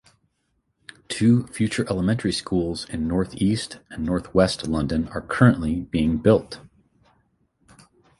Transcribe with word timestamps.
Two 1.09 1.45
future 1.45 1.85
elementary 1.87 2.31
schools 2.31 2.89
in 2.89 3.07
Northeast 3.07 3.77
and 3.91 4.03
Northwest 4.03 4.67
London 4.67 5.07
are 5.09 5.21
currently 5.21 5.81
being 5.81 6.17
built. 6.17 6.59